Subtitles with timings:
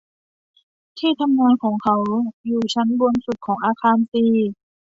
[0.99, 1.97] ที่ทำงานของเขา
[2.47, 4.25] อยู่ชั้นบนสุดของอาคารซี